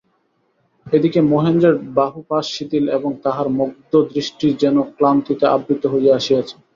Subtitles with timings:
[0.87, 6.55] এ দিকে মহেন্দ্রের বাহুপাশ শিথিল এবং তাহার মুগ্ধদৃষ্টি যেন ক্লান্তিতে আবৃত হইয়া আসিয়াছে।